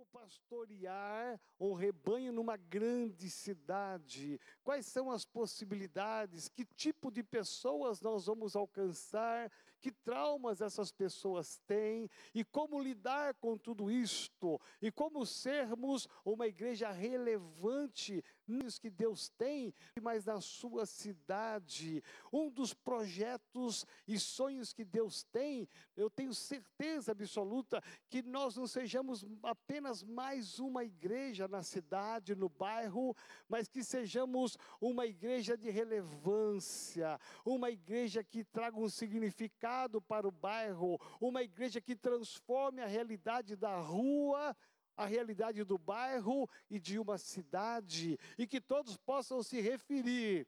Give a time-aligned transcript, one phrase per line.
[0.00, 4.40] Como pastorear um rebanho numa grande cidade?
[4.64, 6.48] Quais são as possibilidades?
[6.48, 9.52] Que tipo de pessoas nós vamos alcançar?
[9.78, 12.08] Que traumas essas pessoas têm?
[12.34, 14.58] E como lidar com tudo isto?
[14.80, 18.24] E como sermos uma igreja relevante
[18.78, 22.02] que Deus tem, mas na sua cidade?
[22.32, 28.66] Um dos projetos e sonhos que Deus tem, eu tenho certeza absoluta que nós não
[28.66, 33.16] sejamos apenas mais uma igreja na cidade, no bairro,
[33.48, 40.30] mas que sejamos uma igreja de relevância, uma igreja que traga um significado para o
[40.32, 44.56] bairro, uma igreja que transforme a realidade da rua
[44.96, 50.46] a realidade do bairro e de uma cidade, e que todos possam se referir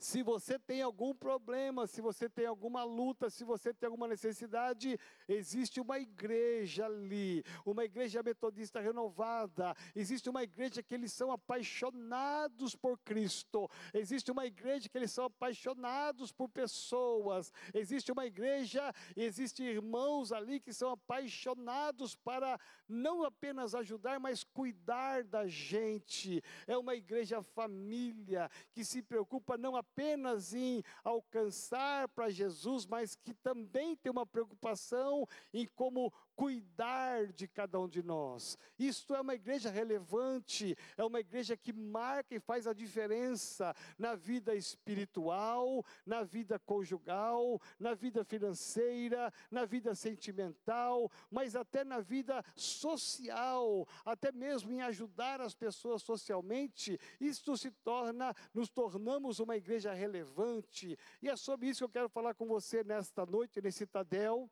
[0.00, 4.98] se você tem algum problema, se você tem alguma luta, se você tem alguma necessidade,
[5.28, 12.74] existe uma igreja ali, uma igreja metodista renovada, existe uma igreja que eles são apaixonados
[12.74, 19.66] por Cristo, existe uma igreja que eles são apaixonados por pessoas, existe uma igreja, existem
[19.66, 26.42] irmãos ali que são apaixonados para não apenas ajudar, mas cuidar da gente.
[26.66, 33.16] É uma igreja família que se preocupa não apenas apenas em alcançar para Jesus, mas
[33.16, 38.56] que também tem uma preocupação em como cuidar de cada um de nós.
[38.78, 44.14] Isto é uma igreja relevante, é uma igreja que marca e faz a diferença na
[44.14, 52.42] vida espiritual, na vida conjugal, na vida financeira, na vida sentimental, mas até na vida
[52.54, 56.98] social, até mesmo em ajudar as pessoas socialmente.
[57.20, 60.98] Isto se torna, nos tornamos uma igreja relevante.
[61.22, 64.50] E é sobre isso que eu quero falar com você nesta noite, nesse Tadel,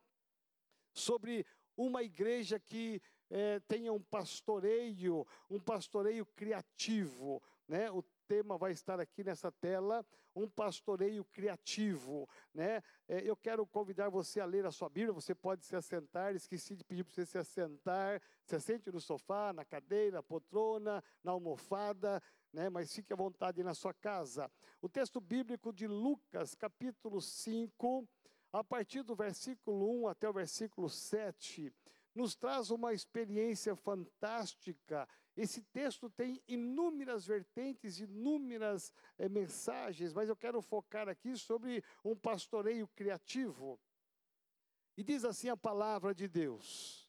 [0.92, 7.90] sobre uma igreja que é, tenha um pastoreio, um pastoreio criativo, né?
[7.90, 10.04] O tema vai estar aqui nessa tela,
[10.36, 12.82] um pastoreio criativo, né?
[13.08, 16.76] É, eu quero convidar você a ler a sua Bíblia, você pode se assentar, esqueci
[16.76, 21.32] de pedir para você se assentar, se assente no sofá, na cadeira, na poltrona, na
[21.32, 22.22] almofada,
[22.52, 22.68] né?
[22.68, 24.50] Mas fique à vontade na sua casa.
[24.82, 28.06] O texto bíblico de Lucas, capítulo 5,
[28.52, 31.72] a partir do versículo 1 até o versículo 7,
[32.14, 35.08] nos traz uma experiência fantástica.
[35.38, 42.16] Esse texto tem inúmeras vertentes, inúmeras é, mensagens, mas eu quero focar aqui sobre um
[42.16, 43.78] pastoreio criativo.
[44.96, 47.08] E diz assim a palavra de Deus,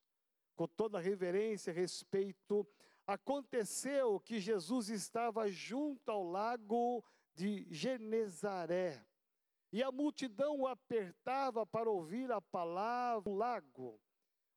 [0.56, 2.68] com toda reverência e respeito:
[3.08, 7.04] aconteceu que Jesus estava junto ao lago
[7.34, 9.04] de Genezaré
[9.72, 14.00] e a multidão o apertava para ouvir a palavra do lago.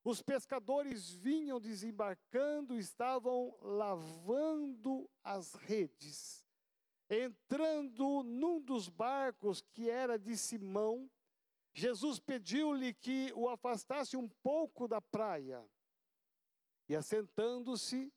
[0.05, 6.45] Os pescadores vinham desembarcando, estavam lavando as redes.
[7.09, 11.11] Entrando num dos barcos que era de Simão,
[11.73, 15.65] Jesus pediu-lhe que o afastasse um pouco da praia.
[16.89, 18.13] E assentando-se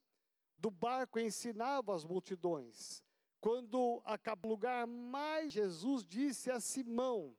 [0.57, 3.03] do barco, ensinava as multidões.
[3.40, 7.38] Quando acabou o lugar mais, Jesus disse a Simão: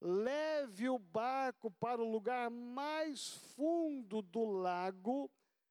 [0.00, 5.30] leve o barco para o lugar mais fundo do lago,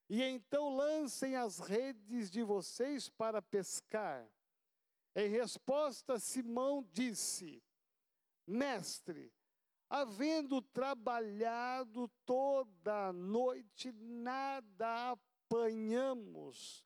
[0.10, 4.28] e então lancem as redes de vocês para pescar.
[5.16, 7.64] Em resposta, Simão disse:
[8.48, 9.32] Mestre,
[9.90, 16.84] havendo trabalhado toda a noite, nada apanhamos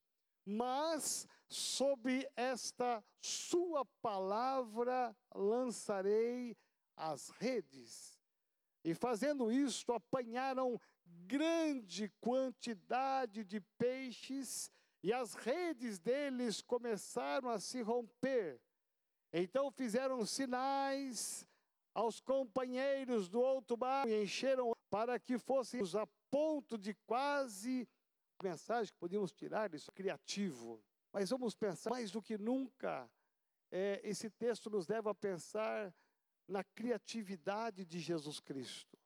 [0.47, 6.55] mas sobre esta sua palavra lançarei
[6.97, 8.19] as redes.
[8.83, 10.79] E fazendo isto, apanharam
[11.25, 14.71] grande quantidade de peixes,
[15.03, 18.59] e as redes deles começaram a se romper.
[19.31, 21.47] Então fizeram sinais
[21.93, 27.87] aos companheiros do outro barco e encheram para que fôssemos a ponto de quase
[28.41, 30.81] mensagem que podíamos tirar isso criativo.
[31.11, 33.09] Mas vamos pensar mais do que nunca.
[33.71, 35.93] É, esse texto nos leva a pensar
[36.47, 38.97] na criatividade de Jesus Cristo.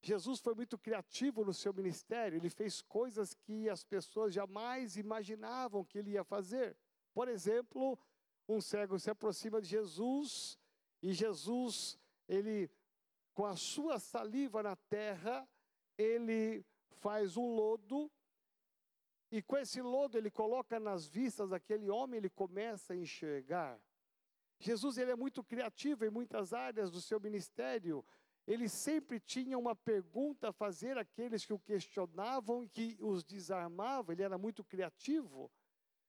[0.00, 5.84] Jesus foi muito criativo no seu ministério, ele fez coisas que as pessoas jamais imaginavam
[5.84, 6.76] que ele ia fazer.
[7.12, 7.98] Por exemplo,
[8.48, 10.58] um cego se aproxima de Jesus
[11.02, 12.70] e Jesus, ele
[13.32, 15.48] com a sua saliva na terra,
[15.98, 16.64] ele
[17.00, 18.10] faz um lodo
[19.30, 23.80] e com esse lodo ele coloca nas vistas daquele homem, ele começa a enxergar.
[24.64, 28.02] Jesus ele é muito criativo em muitas áreas do seu ministério.
[28.46, 34.12] ele sempre tinha uma pergunta a fazer àqueles que o questionavam e que os desarmava,
[34.12, 35.50] ele era muito criativo.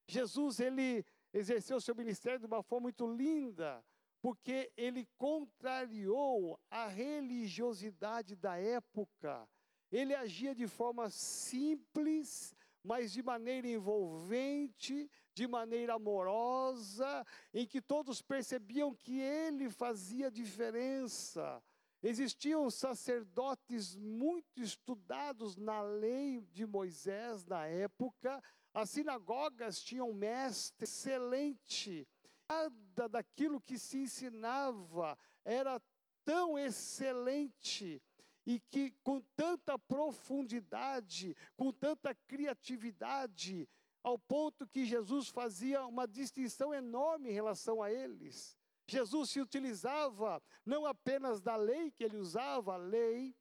[0.08, 3.84] Jesus, ele exerceu seu ministério de uma forma muito linda,
[4.22, 9.48] porque ele contrariou a religiosidade da época.
[9.92, 18.22] Ele agia de forma simples, mas de maneira envolvente, de maneira amorosa, em que todos
[18.22, 21.62] percebiam que ele fazia diferença.
[22.02, 28.42] Existiam sacerdotes muito estudados na lei de Moisés na época,
[28.74, 32.08] as sinagogas tinham mestre excelente,
[32.50, 35.82] nada daquilo que se ensinava era
[36.24, 38.02] tão excelente
[38.46, 43.68] e que com tanta profundidade, com tanta criatividade,
[44.06, 48.56] ao ponto que Jesus fazia uma distinção enorme em relação a eles.
[48.88, 53.36] Jesus se utilizava não apenas da lei que ele usava, a lei,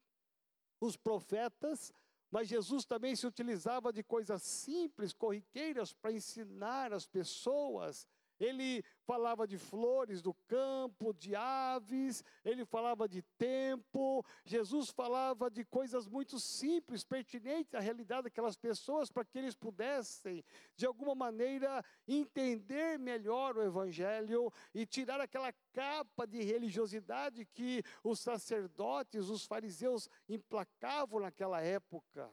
[0.81, 1.93] os profetas,
[2.31, 8.07] mas Jesus também se utilizava de coisas simples, corriqueiras, para ensinar as pessoas
[8.39, 14.25] ele falava de flores do campo, de aves, ele falava de tempo.
[14.43, 20.43] Jesus falava de coisas muito simples, pertinentes à realidade daquelas pessoas, para que eles pudessem,
[20.75, 28.19] de alguma maneira, entender melhor o Evangelho e tirar aquela capa de religiosidade que os
[28.19, 32.31] sacerdotes, os fariseus implacavam naquela época.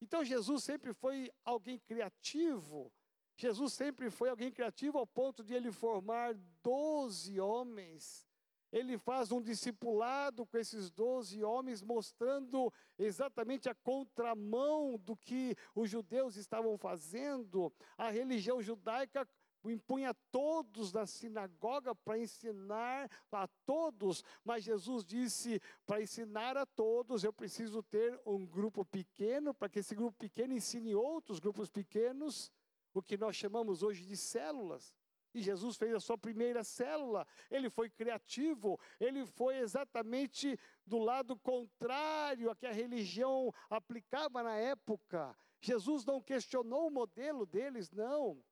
[0.00, 2.92] Então Jesus sempre foi alguém criativo
[3.36, 8.26] Jesus sempre foi alguém criativo ao ponto de ele formar doze homens.
[8.72, 15.88] Ele faz um discipulado com esses doze homens, mostrando exatamente a contramão do que os
[15.88, 17.72] judeus estavam fazendo.
[17.96, 19.28] A religião judaica
[19.70, 27.24] impunha todos na sinagoga para ensinar a todos, mas Jesus disse: para ensinar a todos,
[27.24, 32.50] eu preciso ter um grupo pequeno, para que esse grupo pequeno ensine outros grupos pequenos
[32.98, 34.94] o que nós chamamos hoje de células.
[35.34, 41.36] E Jesus fez a sua primeira célula, ele foi criativo, ele foi exatamente do lado
[41.36, 45.36] contrário a que a religião aplicava na época.
[45.60, 48.42] Jesus não questionou o modelo deles, não.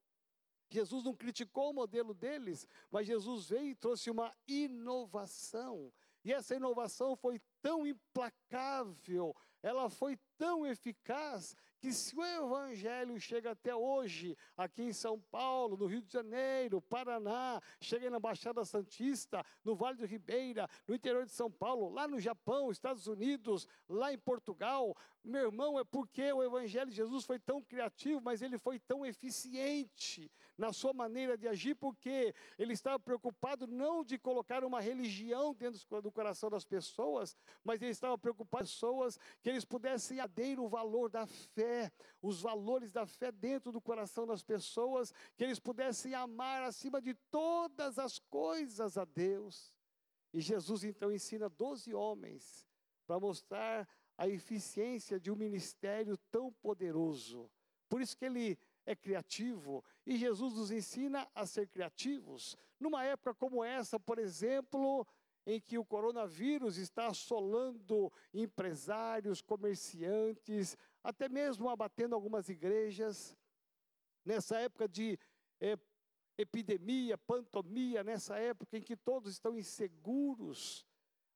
[0.69, 5.93] Jesus não criticou o modelo deles, mas Jesus veio e trouxe uma inovação.
[6.25, 13.51] E essa inovação foi tão implacável, ela foi tão eficaz que se o evangelho chega
[13.51, 19.45] até hoje, aqui em São Paulo, no Rio de Janeiro, Paraná, chega na Baixada Santista,
[19.63, 24.11] no Vale do Ribeira, no interior de São Paulo, lá no Japão, Estados Unidos, lá
[24.11, 28.59] em Portugal, meu irmão, é porque o evangelho de Jesus foi tão criativo, mas ele
[28.59, 34.65] foi tão eficiente na sua maneira de agir, porque ele estava preocupado não de colocar
[34.65, 39.65] uma religião dentro do coração das pessoas, mas ele estava preocupado com pessoas que eles
[39.65, 41.74] pudessem aderir o valor da fé,
[42.21, 47.15] os valores da fé dentro do coração das pessoas, que eles pudessem amar acima de
[47.31, 49.73] todas as coisas a Deus.
[50.33, 52.67] E Jesus então ensina 12 homens
[53.07, 57.51] para mostrar a eficiência de um ministério tão poderoso.
[57.89, 62.57] Por isso que ele é criativo e Jesus nos ensina a ser criativos.
[62.79, 65.07] Numa época como essa, por exemplo,
[65.47, 73.37] em que o coronavírus está assolando empresários, comerciantes, até mesmo abatendo algumas igrejas.
[74.25, 75.19] Nessa época de
[75.61, 75.79] é,
[76.39, 80.87] epidemia, pandemia, nessa época em que todos estão inseguros,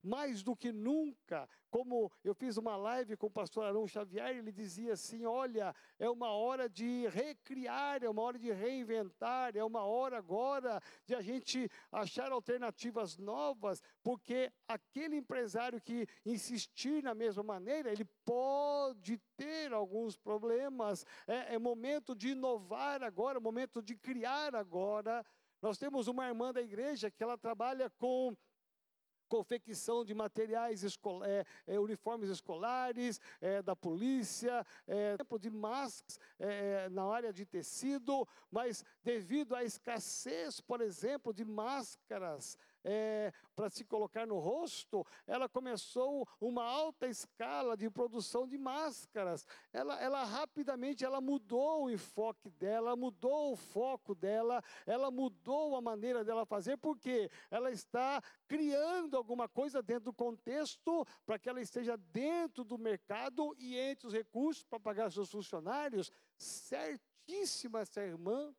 [0.02, 4.50] mais do que nunca, como eu fiz uma live com o pastor Arão Xavier, ele
[4.50, 9.84] dizia assim: olha, é uma hora de recriar, é uma hora de reinventar, é uma
[9.84, 17.42] hora agora de a gente achar alternativas novas, porque aquele empresário que insistir na mesma
[17.42, 21.04] maneira, ele pode ter alguns problemas.
[21.26, 25.24] É, é momento de inovar agora, momento de criar agora.
[25.60, 28.36] Nós temos uma irmã da igreja que ela trabalha com
[29.28, 30.82] confecção de materiais,
[31.24, 38.26] é, é, uniformes escolares, é, da polícia, é, de máscaras é, na área de tecido,
[38.50, 45.48] mas devido à escassez, por exemplo, de máscaras é, para se colocar no rosto, ela
[45.48, 49.46] começou uma alta escala de produção de máscaras.
[49.72, 55.80] Ela, ela rapidamente ela mudou o enfoque dela, mudou o foco dela, ela mudou a
[55.80, 61.60] maneira dela fazer, porque ela está criando alguma coisa dentro do contexto para que ela
[61.60, 66.12] esteja dentro do mercado e entre os recursos para pagar seus funcionários.
[66.36, 68.54] Certíssima essa irmã.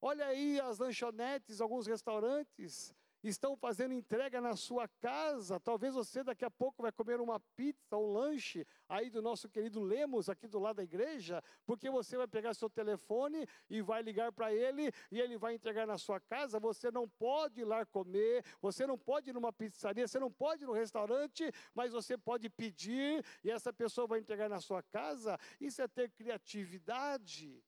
[0.00, 2.92] Olha aí as lanchonetes, alguns restaurantes
[3.28, 5.60] estão fazendo entrega na sua casa.
[5.60, 9.48] Talvez você daqui a pouco vai comer uma pizza ou um lanche aí do nosso
[9.48, 14.02] querido Lemos, aqui do lado da igreja, porque você vai pegar seu telefone e vai
[14.02, 16.58] ligar para ele e ele vai entregar na sua casa.
[16.58, 20.64] Você não pode ir lá comer, você não pode ir numa pizzaria, você não pode
[20.64, 25.38] ir no restaurante, mas você pode pedir e essa pessoa vai entregar na sua casa.
[25.60, 27.62] Isso é ter criatividade.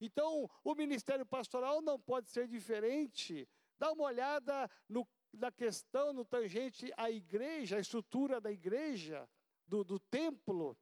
[0.00, 3.48] Então, o ministério pastoral não pode ser diferente.
[3.78, 9.28] Dá uma olhada no, na questão, no tangente à igreja, a estrutura da igreja,
[9.66, 10.76] do, do templo.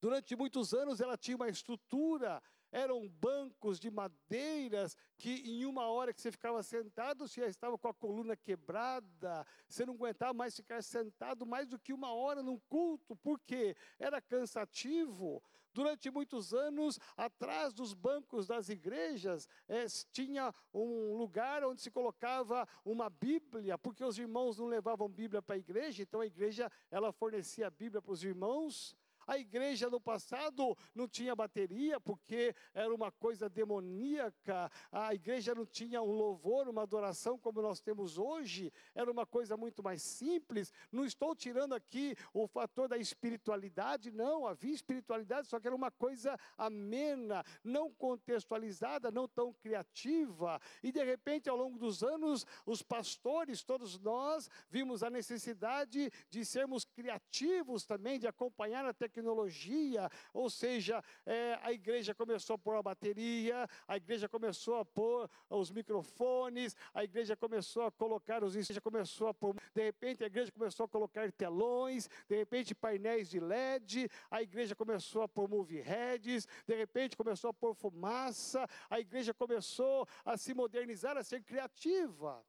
[0.00, 2.42] Durante muitos anos ela tinha uma estrutura,
[2.72, 7.78] eram bancos de madeiras que em uma hora que você ficava sentado, você já estava
[7.78, 12.42] com a coluna quebrada, você não aguentava mais ficar sentado mais do que uma hora
[12.42, 15.42] num culto, porque era cansativo.
[15.72, 22.68] Durante muitos anos, atrás dos bancos das igrejas, é, tinha um lugar onde se colocava
[22.84, 27.12] uma Bíblia, porque os irmãos não levavam Bíblia para a igreja, então a igreja ela
[27.12, 28.96] fornecia a Bíblia para os irmãos.
[29.26, 34.70] A igreja no passado não tinha bateria, porque era uma coisa demoníaca.
[34.90, 38.72] A igreja não tinha um louvor, uma adoração como nós temos hoje.
[38.94, 40.72] Era uma coisa muito mais simples.
[40.90, 44.46] Não estou tirando aqui o fator da espiritualidade, não.
[44.46, 50.60] Havia espiritualidade, só que era uma coisa amena, não contextualizada, não tão criativa.
[50.82, 56.44] E de repente, ao longo dos anos, os pastores, todos nós, vimos a necessidade de
[56.44, 62.58] sermos criativos também, de acompanhar a tecnologia tecnologia, ou seja, é, a igreja começou a
[62.58, 68.42] pôr a bateria, a igreja começou a pôr os microfones, a igreja começou a colocar
[68.42, 72.74] os igreja começou a pôr, de repente a igreja começou a colocar telões, de repente
[72.74, 77.74] painéis de LED, a igreja começou a pôr movie heads, de repente começou a pôr
[77.74, 82.42] fumaça, a igreja começou a se modernizar, a ser criativa.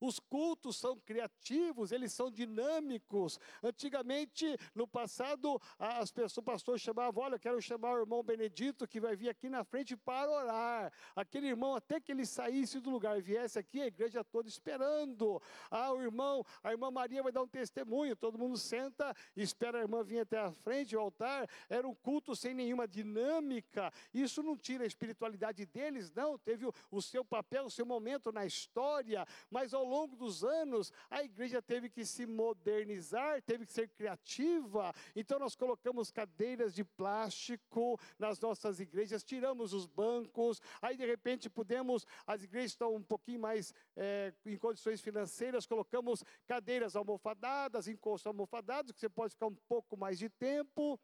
[0.00, 3.38] Os cultos são criativos, eles são dinâmicos.
[3.62, 9.00] Antigamente, no passado, as pessoas, o pastor chamava, olha, quero chamar o irmão Benedito que
[9.00, 10.92] vai vir aqui na frente para orar.
[11.16, 15.40] Aquele irmão, até que ele saísse do lugar, viesse aqui, a igreja toda esperando.
[15.70, 18.14] Ah, o irmão, a irmã Maria vai dar um testemunho.
[18.14, 21.48] Todo mundo senta e espera a irmã vir até a frente, o altar.
[21.68, 23.92] Era um culto sem nenhuma dinâmica.
[24.12, 26.38] Isso não tira a espiritualidade deles, não.
[26.38, 30.92] Teve o, o seu papel, o seu momento na história, mas ao longo dos anos,
[31.10, 34.94] a igreja teve que se modernizar, teve que ser criativa.
[35.16, 41.48] Então, nós colocamos cadeiras de plástico nas nossas igrejas, tiramos os bancos, aí de repente
[41.48, 48.26] podemos, as igrejas estão um pouquinho mais é, em condições financeiras, colocamos cadeiras almofadadas, encostos
[48.26, 51.00] almofadados, que você pode ficar um pouco mais de tempo.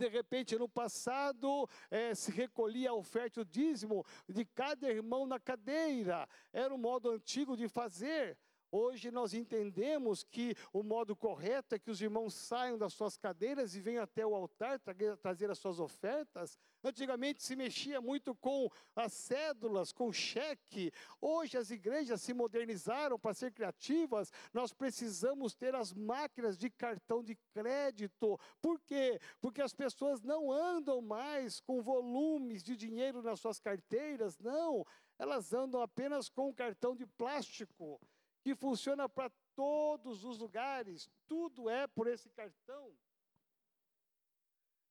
[0.00, 5.26] De repente, no passado, é, se recolhia a oferta e o dízimo de cada irmão
[5.26, 6.26] na cadeira.
[6.54, 8.38] Era o modo antigo de fazer.
[8.72, 13.74] Hoje nós entendemos que o modo correto é que os irmãos saiam das suas cadeiras
[13.74, 14.80] e venham até o altar
[15.20, 16.56] trazer as suas ofertas.
[16.84, 20.92] Antigamente se mexia muito com as cédulas, com cheque.
[21.20, 24.32] Hoje as igrejas se modernizaram para ser criativas.
[24.52, 28.38] Nós precisamos ter as máquinas de cartão de crédito.
[28.62, 29.20] Por quê?
[29.40, 34.86] Porque as pessoas não andam mais com volumes de dinheiro nas suas carteiras, não.
[35.18, 38.00] Elas andam apenas com um cartão de plástico
[38.42, 42.96] que funciona para todos os lugares, tudo é por esse cartão.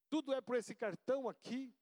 [0.09, 1.73] Tudo é por esse cartão aqui.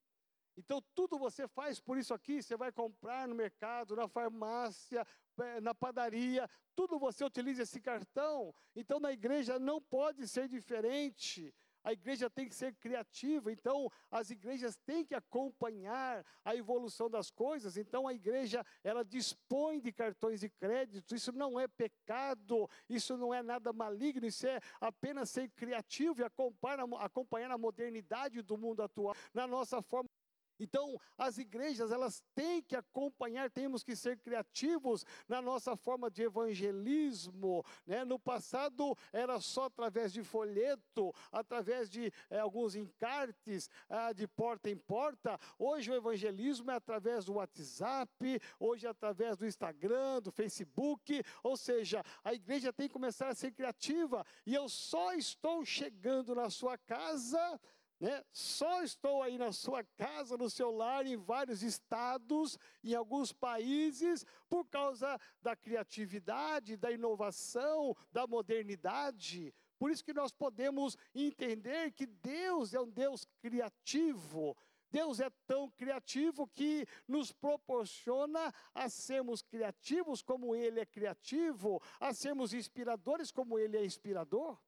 [0.56, 2.42] Então, tudo você faz por isso aqui.
[2.42, 5.06] Você vai comprar no mercado, na farmácia,
[5.38, 8.54] eh, na padaria, tudo você utiliza esse cartão.
[8.74, 11.54] Então, na igreja não pode ser diferente
[11.88, 17.30] a igreja tem que ser criativa, então as igrejas têm que acompanhar a evolução das
[17.30, 17.78] coisas.
[17.78, 23.32] Então a igreja, ela dispõe de cartões de crédito, isso não é pecado, isso não
[23.32, 28.82] é nada maligno, isso é apenas ser criativo e acompanhar, acompanhar a modernidade do mundo
[28.82, 30.10] atual na nossa forma
[30.58, 36.22] então, as igrejas, elas têm que acompanhar, temos que ser criativos na nossa forma de
[36.22, 37.64] evangelismo.
[37.86, 38.04] Né?
[38.04, 44.68] No passado, era só através de folheto, através de é, alguns encartes, ah, de porta
[44.68, 45.38] em porta.
[45.58, 51.22] Hoje, o evangelismo é através do WhatsApp, hoje é através do Instagram, do Facebook.
[51.42, 54.24] Ou seja, a igreja tem que começar a ser criativa.
[54.44, 57.60] E eu só estou chegando na sua casa
[58.00, 58.24] né?
[58.32, 64.24] Só estou aí na sua casa, no seu lar, em vários estados, em alguns países,
[64.48, 69.52] por causa da criatividade, da inovação, da modernidade.
[69.78, 74.56] Por isso que nós podemos entender que Deus é um Deus criativo.
[74.90, 82.14] Deus é tão criativo que nos proporciona a sermos criativos como Ele é criativo, a
[82.14, 84.58] sermos inspiradores como Ele é inspirador.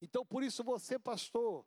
[0.00, 1.64] Então, por isso, você, pastor,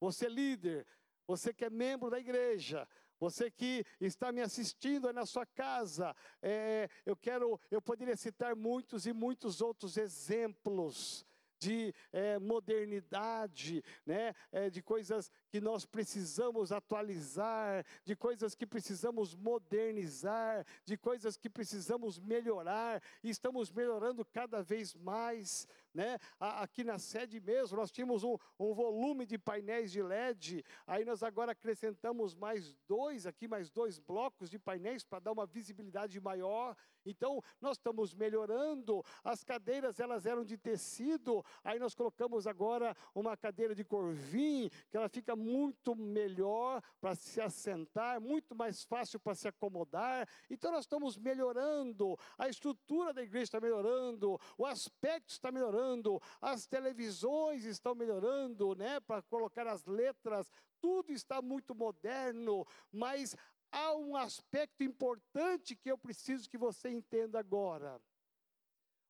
[0.00, 0.86] você, líder,
[1.26, 2.88] você que é membro da igreja,
[3.18, 9.06] você que está me assistindo na sua casa, é, eu quero, eu poderia citar muitos
[9.06, 11.24] e muitos outros exemplos
[11.58, 14.34] de é, modernidade, né?
[14.52, 21.48] É, de coisas que nós precisamos atualizar, de coisas que precisamos modernizar, de coisas que
[21.48, 25.66] precisamos melhorar, e estamos melhorando cada vez mais.
[25.94, 26.18] Né?
[26.38, 31.22] Aqui na sede mesmo, nós tínhamos um, um volume de painéis de LED, aí nós
[31.22, 36.76] agora acrescentamos mais dois aqui, mais dois blocos de painéis para dar uma visibilidade maior.
[37.06, 39.02] Então, nós estamos melhorando.
[39.22, 44.96] As cadeiras, elas eram de tecido, aí nós colocamos agora uma cadeira de corvim, que
[44.96, 50.28] ela fica muito melhor para se assentar, muito mais fácil para se acomodar.
[50.50, 52.18] Então, nós estamos melhorando.
[52.36, 58.98] A estrutura da igreja está melhorando, o aspecto está melhorando, as televisões estão melhorando, né,
[59.00, 60.50] para colocar as letras,
[60.80, 63.36] tudo está muito moderno, mas
[63.70, 68.00] há um aspecto importante que eu preciso que você entenda agora.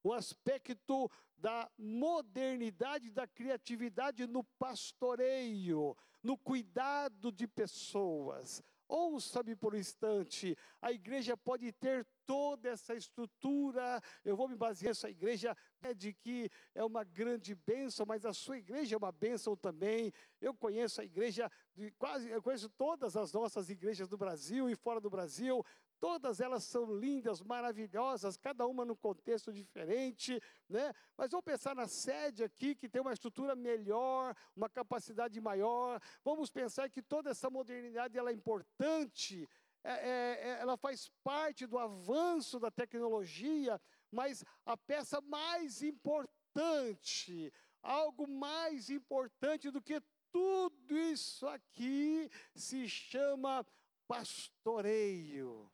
[0.02, 8.60] O aspecto da modernidade, da criatividade no pastoreio, no cuidado de pessoas.
[8.88, 14.90] Ouça-me por um instante, a igreja pode ter toda essa estrutura, eu vou me basear
[14.90, 19.10] nessa igreja é de que é uma grande bênção, mas a sua igreja é uma
[19.10, 20.12] bênção também.
[20.40, 24.74] Eu conheço a igreja, de quase, eu conheço todas as nossas igrejas do Brasil e
[24.76, 25.64] fora do Brasil,
[25.98, 30.92] Todas elas são lindas, maravilhosas, cada uma num contexto diferente, né?
[31.16, 36.00] Mas vamos pensar na sede aqui, que tem uma estrutura melhor, uma capacidade maior.
[36.22, 39.48] Vamos pensar que toda essa modernidade ela é importante,
[39.82, 43.80] é, é, é ela faz parte do avanço da tecnologia,
[44.12, 47.50] mas a peça mais importante,
[47.82, 53.64] algo mais importante do que tudo isso aqui, se chama
[54.06, 55.70] pastoreio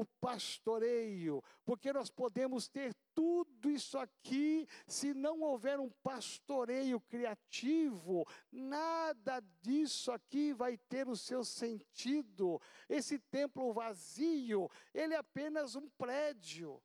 [0.00, 8.26] o pastoreio, porque nós podemos ter tudo isso aqui, se não houver um pastoreio criativo,
[8.52, 12.60] nada disso aqui vai ter o seu sentido.
[12.88, 16.82] Esse templo vazio, ele é apenas um prédio.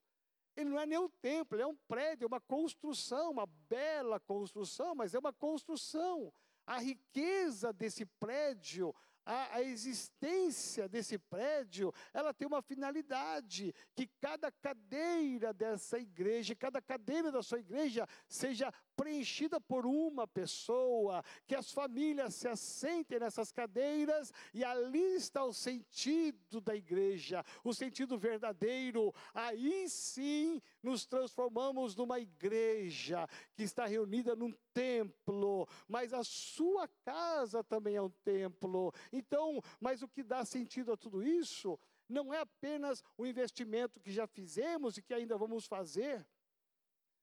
[0.55, 4.19] Ele não é nem um templo, ele é um prédio, é uma construção, uma bela
[4.19, 6.33] construção, mas é uma construção.
[6.65, 8.93] A riqueza desse prédio
[9.25, 16.81] a, a, existência desse prédio, ela tem uma finalidade, que cada cadeira dessa igreja, cada
[16.81, 23.51] cadeira da sua igreja seja preenchida por uma pessoa, que as famílias se assentem nessas
[23.51, 29.13] cadeiras e ali está o sentido da igreja, o sentido verdadeiro.
[29.33, 37.63] Aí sim nos transformamos numa igreja que está reunida num templo, mas a sua casa
[37.63, 38.93] também é um templo.
[39.11, 44.11] Então, mas o que dá sentido a tudo isso não é apenas o investimento que
[44.11, 46.25] já fizemos e que ainda vamos fazer.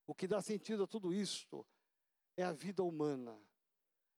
[0.06, 1.66] O que dá sentido a tudo isto
[2.36, 3.38] é a vida humana,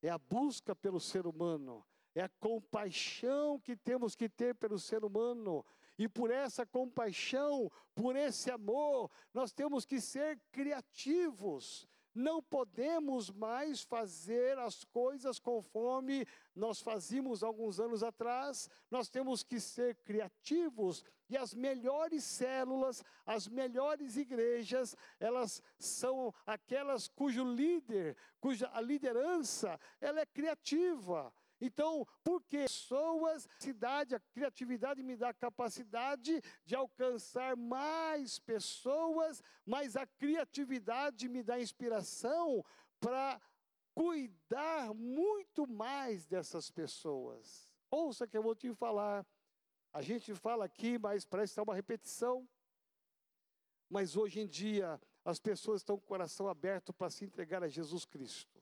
[0.00, 5.04] é a busca pelo ser humano, é a compaixão que temos que ter pelo ser
[5.04, 5.64] humano.
[6.00, 11.86] E por essa compaixão, por esse amor, nós temos que ser criativos.
[12.14, 18.66] Não podemos mais fazer as coisas conforme nós fazíamos alguns anos atrás.
[18.90, 27.08] Nós temos que ser criativos e as melhores células, as melhores igrejas, elas são aquelas
[27.08, 31.30] cujo líder, cuja a liderança, ela é criativa.
[31.60, 39.94] Então, porque pessoas, cidade, a criatividade me dá a capacidade de alcançar mais pessoas, mas
[39.94, 42.64] a criatividade me dá inspiração
[42.98, 43.40] para
[43.94, 47.68] cuidar muito mais dessas pessoas.
[47.90, 49.26] Ouça que eu vou te falar.
[49.92, 52.48] A gente fala aqui, mas parece estar uma repetição.
[53.88, 57.68] Mas hoje em dia, as pessoas estão com o coração aberto para se entregar a
[57.68, 58.59] Jesus Cristo.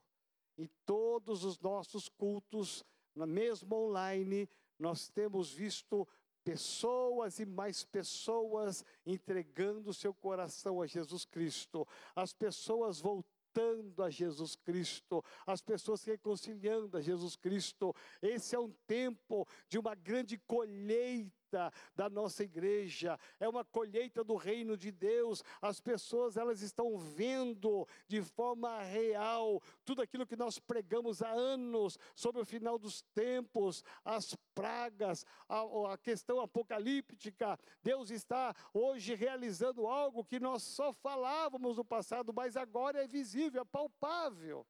[0.58, 6.06] Em todos os nossos cultos, mesmo online, nós temos visto
[6.42, 14.56] pessoas e mais pessoas entregando seu coração a Jesus Cristo, as pessoas voltando a Jesus
[14.56, 17.94] Cristo, as pessoas reconciliando a Jesus Cristo.
[18.20, 24.22] Esse é um tempo de uma grande colheita colheita da nossa igreja, é uma colheita
[24.22, 25.42] do reino de Deus.
[25.61, 31.98] As pessoas elas estão vendo de forma real tudo aquilo que nós pregamos há anos
[32.14, 37.58] sobre o final dos tempos, as pragas, a, a questão apocalíptica.
[37.82, 43.62] Deus está hoje realizando algo que nós só falávamos no passado, mas agora é visível,
[43.62, 44.66] é palpável.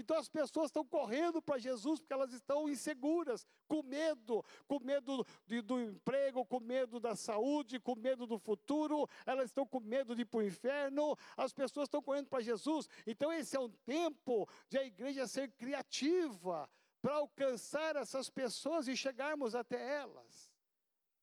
[0.00, 5.24] Então as pessoas estão correndo para Jesus porque elas estão inseguras, com medo, com medo
[5.46, 10.16] de, do emprego, com medo da saúde, com medo do futuro, elas estão com medo
[10.16, 12.88] de ir para o inferno, as pessoas estão correndo para Jesus.
[13.06, 16.68] Então esse é um tempo de a igreja ser criativa
[17.02, 20.50] para alcançar essas pessoas e chegarmos até elas.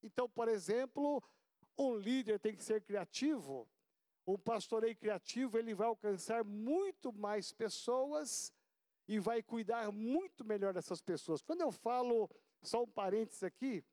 [0.03, 1.23] Então, por exemplo,
[1.75, 3.67] um líder tem que ser criativo.
[4.25, 8.51] Um pastoreio criativo, ele vai alcançar muito mais pessoas
[9.07, 11.41] e vai cuidar muito melhor dessas pessoas.
[11.41, 12.29] Quando eu falo,
[12.61, 13.83] só um parênteses aqui,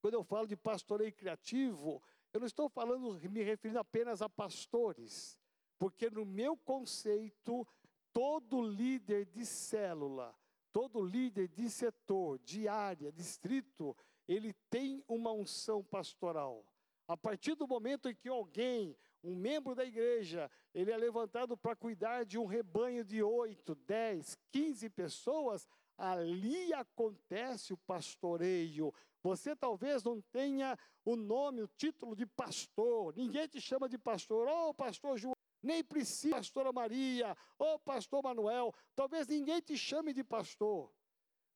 [0.00, 5.38] quando eu falo de pastoreio criativo, eu não estou falando, me referindo apenas a pastores,
[5.78, 7.66] porque no meu conceito,
[8.12, 10.34] todo líder de célula,
[10.72, 13.96] todo líder de setor, de área, distrito,
[14.26, 16.64] ele tem uma unção pastoral.
[17.06, 21.76] A partir do momento em que alguém, um membro da igreja, ele é levantado para
[21.76, 28.92] cuidar de um rebanho de 8, 10, 15 pessoas, ali acontece o pastoreio.
[29.22, 34.48] Você talvez não tenha o nome, o título de pastor, ninguém te chama de pastor,
[34.48, 40.14] oh, pastor João, nem precisa, pastora Maria, ô oh, pastor Manuel, talvez ninguém te chame
[40.14, 40.90] de pastor.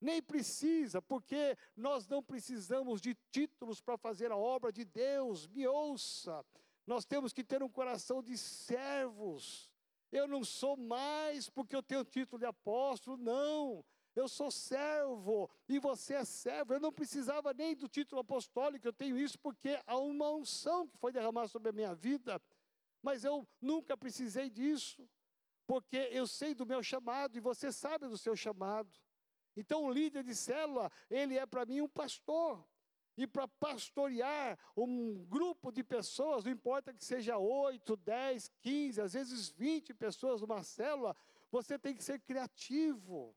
[0.01, 5.47] Nem precisa, porque nós não precisamos de títulos para fazer a obra de Deus.
[5.47, 6.45] Me ouça.
[6.87, 9.71] Nós temos que ter um coração de servos.
[10.13, 13.85] Eu não sou mais porque eu tenho título de apóstolo, não.
[14.15, 16.75] Eu sou servo e você é servo.
[16.75, 20.97] Eu não precisava nem do título apostólico, eu tenho isso porque há uma unção que
[20.99, 22.41] foi derramada sobre a minha vida.
[23.03, 25.07] Mas eu nunca precisei disso,
[25.67, 28.91] porque eu sei do meu chamado e você sabe do seu chamado.
[29.57, 32.65] Então, o líder de célula, ele é para mim um pastor.
[33.17, 39.13] E para pastorear um grupo de pessoas, não importa que seja 8, 10, 15, às
[39.13, 41.17] vezes 20 pessoas numa célula,
[41.51, 43.35] você tem que ser criativo.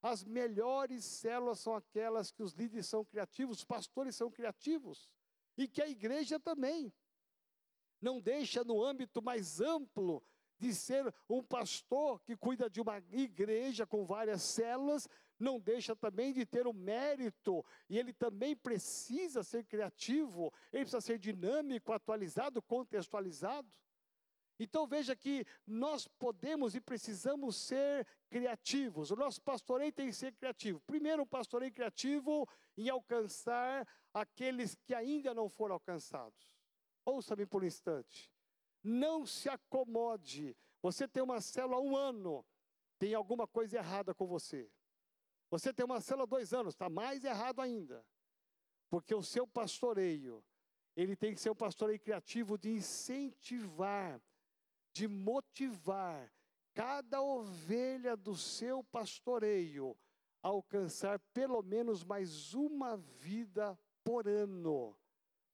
[0.00, 5.10] As melhores células são aquelas que os líderes são criativos, os pastores são criativos.
[5.56, 6.92] E que a igreja também.
[8.00, 10.22] Não deixa no âmbito mais amplo
[10.56, 16.32] de ser um pastor que cuida de uma igreja com várias células, não deixa também
[16.32, 22.60] de ter o mérito, e ele também precisa ser criativo, ele precisa ser dinâmico, atualizado,
[22.62, 23.68] contextualizado.
[24.58, 29.10] Então veja que nós podemos e precisamos ser criativos.
[29.10, 30.80] O nosso pastoreio tem que ser criativo.
[30.80, 36.56] Primeiro, um pastoreio criativo em alcançar aqueles que ainda não foram alcançados.
[37.04, 38.32] Ouça-me por um instante.
[38.82, 40.56] Não se acomode.
[40.82, 42.44] Você tem uma célula há um ano,
[42.98, 44.70] tem alguma coisa errada com você.
[45.50, 48.04] Você tem uma célula dois anos, está mais errado ainda.
[48.90, 50.44] Porque o seu pastoreio,
[50.96, 54.20] ele tem que ser um pastoreio criativo de incentivar,
[54.92, 56.32] de motivar
[56.74, 59.96] cada ovelha do seu pastoreio
[60.42, 64.96] a alcançar pelo menos mais uma vida por ano,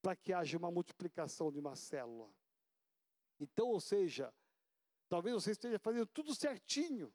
[0.03, 2.31] para que haja uma multiplicação de uma célula.
[3.41, 4.33] Então, ou seja,
[5.09, 7.13] talvez você esteja fazendo tudo certinho,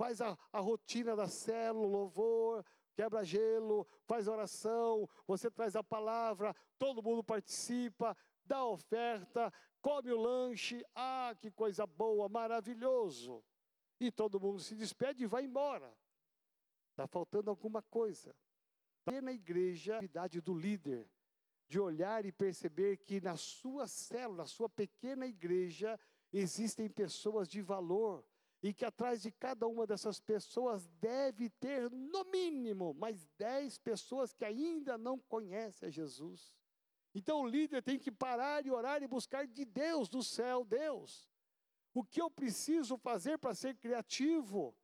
[0.00, 6.56] faz a, a rotina da célula, louvor, quebra gelo, faz oração, você traz a palavra,
[6.78, 13.44] todo mundo participa, dá oferta, come o lanche, ah, que coisa boa, maravilhoso.
[14.00, 15.94] E todo mundo se despede e vai embora.
[16.92, 18.34] Está faltando alguma coisa.
[19.04, 21.06] Tá na igreja, a atividade do líder,
[21.68, 26.00] de olhar e perceber que na sua célula, na sua pequena igreja,
[26.32, 28.24] existem pessoas de valor,
[28.62, 34.34] e que atrás de cada uma dessas pessoas deve ter, no mínimo, mais dez pessoas
[34.34, 36.58] que ainda não conhecem a Jesus.
[37.14, 41.28] Então o líder tem que parar e orar e buscar de Deus, do céu, Deus.
[41.94, 44.76] O que eu preciso fazer para ser criativo?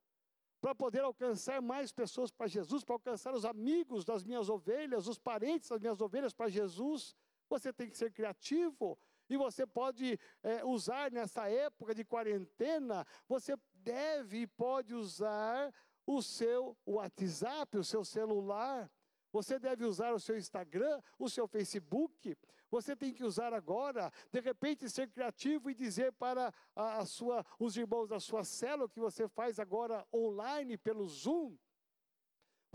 [0.61, 5.19] Para poder alcançar mais pessoas para Jesus, para alcançar os amigos das minhas ovelhas, os
[5.19, 7.15] parentes das minhas ovelhas para Jesus?
[7.49, 8.99] Você tem que ser criativo.
[9.29, 15.73] E você pode é, usar nessa época de quarentena, você deve e pode usar
[16.07, 18.91] o seu WhatsApp, o seu celular.
[19.33, 22.37] Você deve usar o seu Instagram, o seu Facebook.
[22.71, 27.45] Você tem que usar agora, de repente, ser criativo e dizer para a, a sua,
[27.59, 31.57] os irmãos da sua célula que você faz agora online pelo Zoom.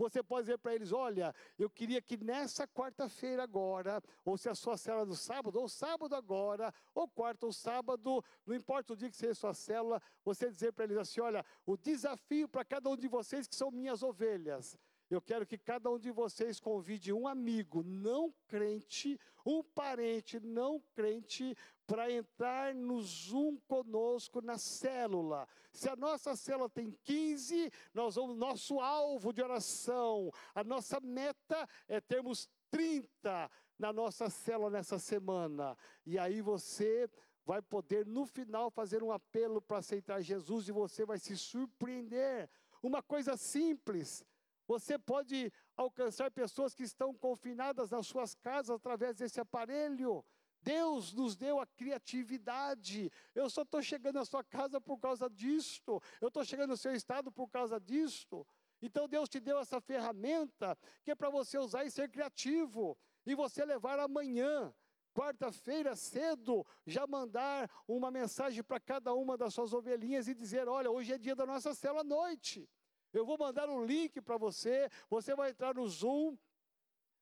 [0.02, 4.54] Você pode dizer para eles: olha, eu queria que nessa quarta-feira agora, ou se a
[4.54, 9.08] sua célula do sábado, ou sábado agora, ou quarta ou sábado, não importa o dia
[9.08, 12.90] que seja a sua célula, você dizer para eles assim: olha, o desafio para cada
[12.90, 14.76] um de vocês que são minhas ovelhas.
[15.08, 20.80] Eu quero que cada um de vocês convide um amigo não crente, um parente não
[20.94, 21.54] crente,
[21.92, 25.46] para entrar no Zoom conosco na célula.
[25.70, 31.68] Se a nossa célula tem 15, nós vamos, nosso alvo de oração, a nossa meta
[31.86, 35.76] é termos 30 na nossa célula nessa semana.
[36.06, 37.10] E aí você
[37.44, 42.48] vai poder no final fazer um apelo para aceitar Jesus e você vai se surpreender.
[42.82, 44.24] Uma coisa simples,
[44.66, 50.24] você pode alcançar pessoas que estão confinadas nas suas casas através desse aparelho.
[50.62, 53.10] Deus nos deu a criatividade.
[53.34, 56.00] Eu só estou chegando na sua casa por causa disto.
[56.20, 58.46] Eu estou chegando no seu estado por causa disto.
[58.80, 62.96] Então Deus te deu essa ferramenta que é para você usar e ser criativo.
[63.24, 64.74] E você levar amanhã,
[65.14, 70.90] quarta-feira cedo, já mandar uma mensagem para cada uma das suas ovelhinhas e dizer: olha,
[70.90, 72.68] hoje é dia da nossa célula à noite.
[73.12, 76.36] Eu vou mandar um link para você, você vai entrar no Zoom.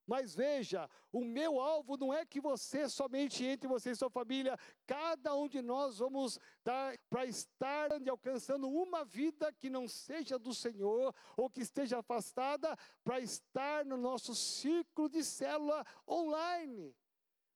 [0.07, 4.59] Mas veja, o meu alvo não é que você somente entre você e sua família,
[4.87, 10.55] cada um de nós vamos dar para estar alcançando uma vida que não seja do
[10.55, 16.95] Senhor ou que esteja afastada, para estar no nosso ciclo de célula online.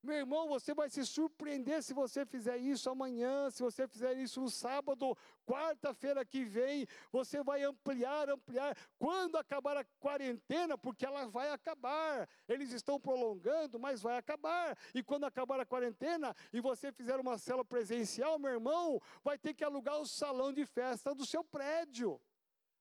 [0.05, 4.39] Meu irmão, você vai se surpreender se você fizer isso amanhã, se você fizer isso
[4.39, 8.77] no sábado, quarta-feira que vem, você vai ampliar, ampliar.
[8.99, 14.77] Quando acabar a quarentena, porque ela vai acabar, eles estão prolongando, mas vai acabar.
[14.95, 19.55] E quando acabar a quarentena e você fizer uma célula presencial, meu irmão, vai ter
[19.55, 22.21] que alugar o salão de festa do seu prédio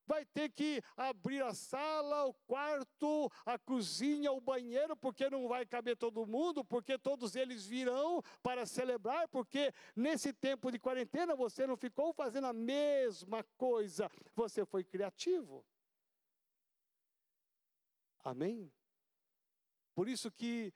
[0.06, 5.66] vai ter que abrir a sala, o quarto, a cozinha, o banheiro, porque não vai
[5.66, 11.66] caber todo mundo, porque todos eles virão para celebrar, porque nesse tempo de quarentena você
[11.66, 15.66] não ficou fazendo a mesma coisa, você foi criativo.
[18.24, 18.72] Amém?
[19.94, 20.74] Por isso que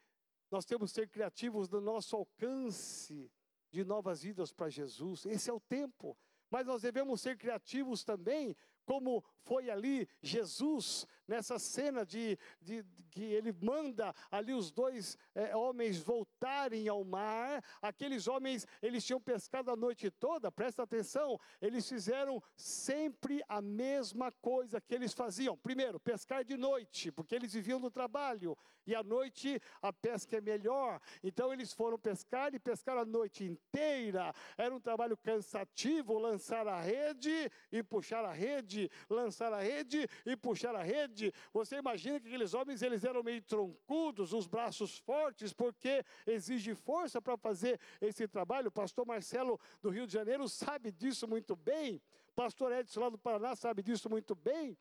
[0.51, 3.31] nós temos que ser criativos no nosso alcance
[3.71, 5.25] de novas vidas para Jesus.
[5.25, 6.17] Esse é o tempo.
[6.49, 8.55] Mas nós devemos ser criativos também
[8.87, 15.17] como foi ali Jesus, nessa cena de, de, de que ele manda ali os dois
[15.33, 17.63] é, homens voltarem ao mar.
[17.81, 24.31] Aqueles homens, eles tinham pescado a noite toda, presta atenção, eles fizeram sempre a mesma
[24.31, 25.57] coisa que eles faziam.
[25.57, 30.41] Primeiro, pescar de noite, porque eles viviam do trabalho, e à noite a pesca é
[30.41, 30.99] melhor.
[31.23, 34.33] Então eles foram pescar e pescaram a noite inteira.
[34.57, 40.07] Era um trabalho cansativo lançar a rede e puxar a rede rede, lançar a rede
[40.25, 41.16] e puxar a rede.
[41.53, 47.21] Você imagina que aqueles homens eles eram meio troncudos, os braços fortes, porque exige força
[47.21, 48.69] para fazer esse trabalho.
[48.69, 52.01] O pastor Marcelo do Rio de Janeiro sabe disso muito bem.
[52.35, 54.77] Pastor Edson lá do Paraná sabe disso muito bem.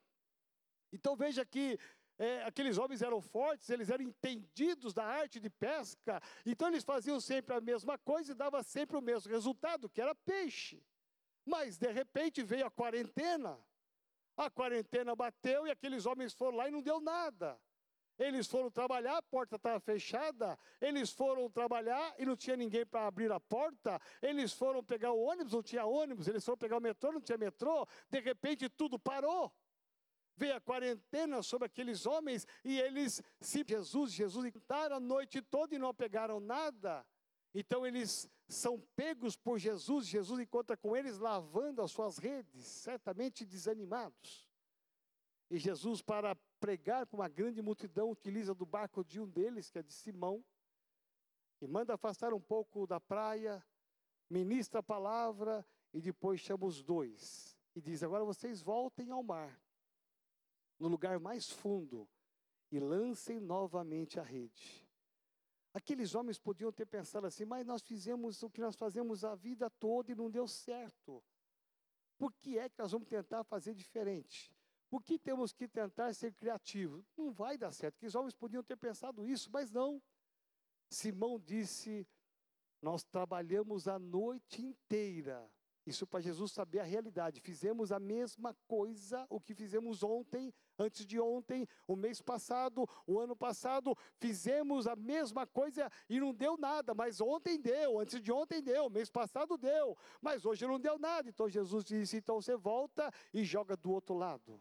[0.92, 1.78] Então veja que
[2.18, 7.20] é, aqueles homens eram fortes, eles eram entendidos da arte de pesca, então eles faziam
[7.20, 10.82] sempre a mesma coisa e dava sempre o mesmo resultado, que era peixe.
[11.44, 13.58] Mas de repente veio a quarentena,
[14.36, 17.58] a quarentena bateu e aqueles homens foram lá e não deu nada.
[18.18, 20.58] Eles foram trabalhar, a porta estava fechada.
[20.80, 24.00] Eles foram trabalhar e não tinha ninguém para abrir a porta.
[24.22, 26.26] Eles foram pegar o ônibus, não tinha ônibus.
[26.26, 27.86] Eles foram pegar o metrô, não tinha metrô.
[28.10, 29.52] De repente tudo parou.
[30.34, 35.74] Veio a quarentena sobre aqueles homens e eles, se Jesus, Jesus, entraram a noite toda
[35.74, 37.06] e não pegaram nada.
[37.58, 43.46] Então eles são pegos por Jesus, Jesus encontra com eles lavando as suas redes, certamente
[43.46, 44.46] desanimados.
[45.50, 49.78] E Jesus, para pregar para uma grande multidão, utiliza do barco de um deles, que
[49.78, 50.44] é de Simão,
[51.58, 53.64] e manda afastar um pouco da praia,
[54.28, 59.58] ministra a palavra e depois chama os dois e diz: Agora vocês voltem ao mar,
[60.78, 62.06] no lugar mais fundo,
[62.70, 64.85] e lancem novamente a rede.
[65.76, 69.68] Aqueles homens podiam ter pensado assim, mas nós fizemos o que nós fazemos a vida
[69.68, 71.22] toda e não deu certo.
[72.16, 74.50] Por que é que nós vamos tentar fazer diferente?
[74.88, 77.04] Por que temos que tentar ser criativos?
[77.14, 77.96] Não vai dar certo.
[77.96, 80.02] Aqueles homens podiam ter pensado isso, mas não.
[80.88, 82.08] Simão disse:
[82.80, 85.46] Nós trabalhamos a noite inteira
[85.86, 87.38] isso para Jesus saber a realidade.
[87.40, 93.18] Fizemos a mesma coisa, o que fizemos ontem, antes de ontem, o mês passado, o
[93.18, 98.32] ano passado, fizemos a mesma coisa e não deu nada, mas ontem deu, antes de
[98.32, 101.28] ontem deu, mês passado deu, mas hoje não deu nada.
[101.28, 104.60] Então Jesus disse: então você volta e joga do outro lado.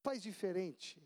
[0.00, 1.02] Faz diferente.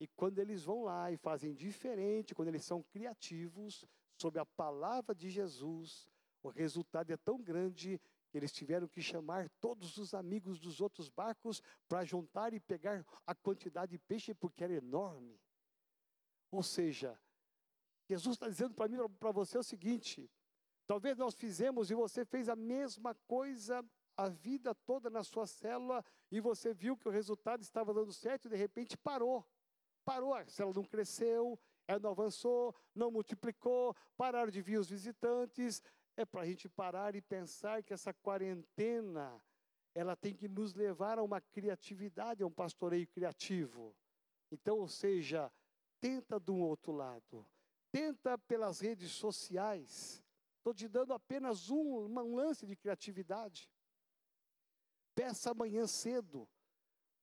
[0.00, 3.84] E quando eles vão lá e fazem diferente, quando eles são criativos,
[4.16, 6.08] sob a palavra de Jesus,
[6.42, 8.00] o resultado é tão grande
[8.32, 13.34] eles tiveram que chamar todos os amigos dos outros barcos para juntar e pegar a
[13.34, 15.40] quantidade de peixe, porque era enorme.
[16.50, 17.18] Ou seja,
[18.08, 20.30] Jesus está dizendo para mim, para você o seguinte:
[20.86, 23.84] talvez nós fizemos e você fez a mesma coisa
[24.16, 28.46] a vida toda na sua célula e você viu que o resultado estava dando certo
[28.46, 29.46] e de repente parou.
[30.04, 35.80] Parou, a célula não cresceu, ela não avançou, não multiplicou, pararam de vir os visitantes.
[36.18, 39.40] É para a gente parar e pensar que essa quarentena,
[39.94, 43.94] ela tem que nos levar a uma criatividade, a um pastoreio criativo.
[44.50, 45.48] Então, ou seja,
[46.00, 47.46] tenta do outro lado,
[47.92, 50.20] tenta pelas redes sociais.
[50.56, 53.70] Estou te dando apenas um, um lance de criatividade.
[55.14, 56.48] Peça amanhã cedo,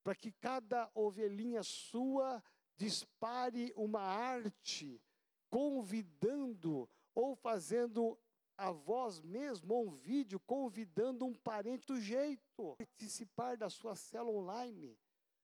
[0.05, 2.41] para que cada ovelhinha sua
[2.77, 5.01] dispare uma arte,
[5.49, 8.17] convidando ou fazendo
[8.57, 14.39] a voz mesmo, ou um vídeo, convidando um parente do jeito, participar da sua célula
[14.39, 14.97] online.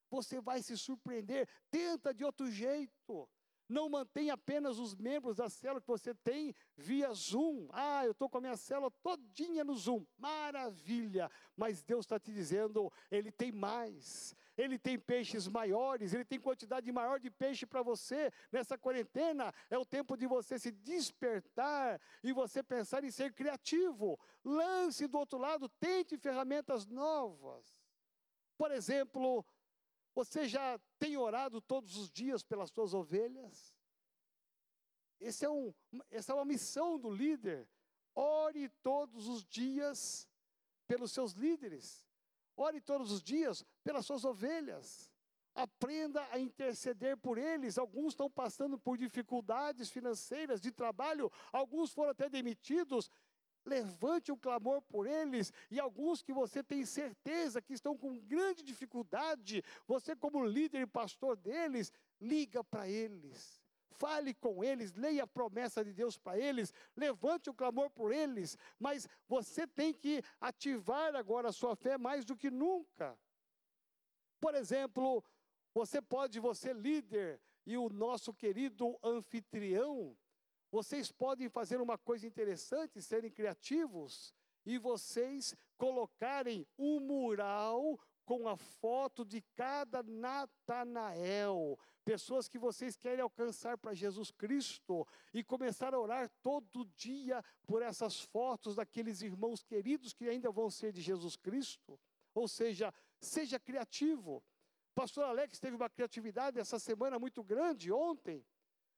[0.10, 1.47] Você vai se surpreender.
[1.69, 3.30] Tenta de outro jeito.
[3.67, 7.69] Não mantém apenas os membros da célula que você tem via Zoom.
[7.71, 10.06] Ah, eu estou com a minha célula todinha no Zoom.
[10.17, 11.32] Maravilha!
[11.56, 14.36] Mas Deus está te dizendo, Ele tem mais.
[14.58, 18.32] Ele tem peixes maiores, Ele tem quantidade maior de peixe para você.
[18.52, 24.20] Nessa quarentena é o tempo de você se despertar e você pensar em ser criativo.
[24.44, 27.66] Lance do outro lado, tente ferramentas novas.
[28.58, 29.46] Por exemplo,
[30.14, 33.74] você já tem orado todos os dias pelas suas ovelhas?
[35.20, 35.74] É um,
[36.10, 37.68] essa é uma missão do líder.
[38.14, 40.28] Ore todos os dias
[40.88, 42.11] pelos seus líderes.
[42.56, 45.12] Ore todos os dias pelas suas ovelhas.
[45.54, 47.78] Aprenda a interceder por eles.
[47.78, 53.10] Alguns estão passando por dificuldades financeiras, de trabalho, alguns foram até demitidos.
[53.64, 58.64] Levante o clamor por eles e alguns que você tem certeza que estão com grande
[58.64, 63.61] dificuldade, você como líder e pastor deles, liga para eles.
[64.02, 68.58] Fale com eles, leia a promessa de Deus para eles, levante o clamor por eles,
[68.80, 73.16] mas você tem que ativar agora a sua fé mais do que nunca.
[74.40, 75.24] Por exemplo,
[75.72, 80.18] você pode, você líder e o nosso querido anfitrião,
[80.72, 84.34] vocês podem fazer uma coisa interessante, serem criativos,
[84.66, 93.22] e vocês colocarem um mural com a foto de cada Natanael, pessoas que vocês querem
[93.22, 99.64] alcançar para Jesus Cristo, e começar a orar todo dia por essas fotos daqueles irmãos
[99.64, 102.00] queridos que ainda vão ser de Jesus Cristo.
[102.34, 104.44] Ou seja, seja criativo.
[104.94, 108.46] Pastor Alex teve uma criatividade essa semana muito grande, ontem.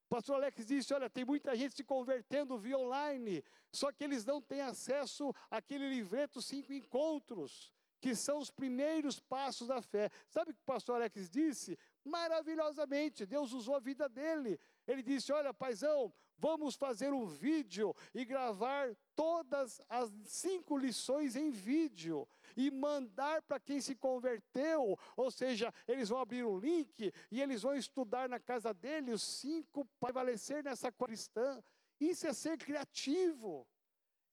[0.08, 4.40] Pastor Alex disse: Olha, tem muita gente se convertendo via online, só que eles não
[4.40, 7.72] têm acesso àquele livreto Cinco Encontros,
[8.04, 10.10] que são os primeiros passos da fé.
[10.28, 11.78] Sabe o que o pastor Alex disse?
[12.04, 14.60] Maravilhosamente, Deus usou a vida dele.
[14.86, 21.50] Ele disse: Olha, paizão, vamos fazer um vídeo e gravar todas as cinco lições em
[21.50, 27.40] vídeo e mandar para quem se converteu, ou seja, eles vão abrir um link e
[27.40, 31.64] eles vão estudar na casa dele os cinco para prevalecer nessa cristã.
[31.98, 33.66] Isso é ser criativo.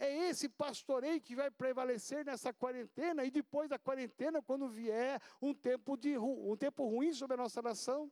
[0.01, 5.53] É esse pastoreio que vai prevalecer nessa quarentena e depois da quarentena, quando vier um
[5.53, 8.11] tempo, de, um tempo ruim sobre a nossa nação.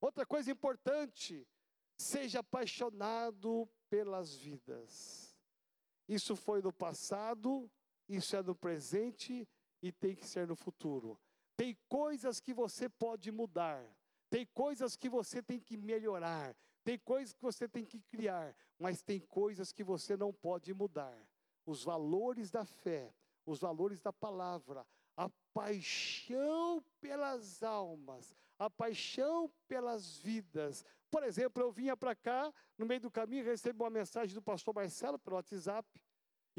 [0.00, 1.44] Outra coisa importante,
[1.98, 5.36] seja apaixonado pelas vidas.
[6.06, 7.68] Isso foi no passado,
[8.08, 9.48] isso é no presente
[9.82, 11.18] e tem que ser no futuro.
[11.56, 13.84] Tem coisas que você pode mudar,
[14.30, 19.02] tem coisas que você tem que melhorar, tem coisas que você tem que criar, mas
[19.02, 21.16] tem coisas que você não pode mudar.
[21.66, 23.12] Os valores da fé,
[23.44, 30.84] os valores da palavra, a paixão pelas almas, a paixão pelas vidas.
[31.10, 34.74] Por exemplo, eu vinha para cá, no meio do caminho, recebi uma mensagem do pastor
[34.74, 35.86] Marcelo pelo WhatsApp.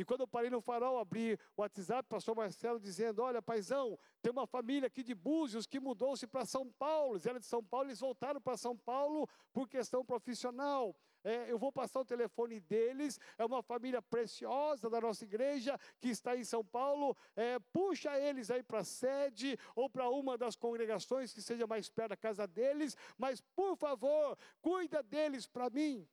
[0.02, 4.32] E quando eu parei no farol, abri o WhatsApp, pastor Marcelo dizendo: Olha, paizão, tem
[4.32, 7.14] uma família aqui de Búzios que mudou-se para São Paulo.
[7.14, 10.96] Eles eram de São Paulo, eles voltaram para São Paulo por questão profissional.
[11.24, 13.20] É, eu vou passar o telefone deles.
[13.38, 17.16] É uma família preciosa da nossa igreja que está em São Paulo.
[17.36, 21.92] É, puxa eles aí para a sede ou para uma das congregações que seja mais
[21.92, 22.98] perto da casa deles.
[23.20, 26.08] Mas, por favor, cuida deles para mim.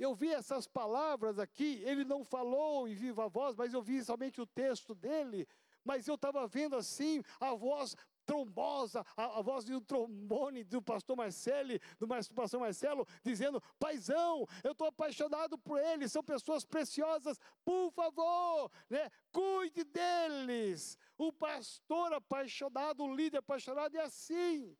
[0.00, 4.40] Eu vi essas palavras aqui, ele não falou em viva voz, mas eu vi somente
[4.40, 5.46] o texto dele,
[5.84, 7.94] mas eu estava vendo assim, a voz
[8.24, 14.72] trombosa, a, a voz do trombone do pastor Marcelo, do pastor Marcelo, dizendo: Paizão, eu
[14.72, 20.96] estou apaixonado por ele, são pessoas preciosas, por favor, né, cuide deles.
[21.18, 24.74] O pastor apaixonado, o líder apaixonado é assim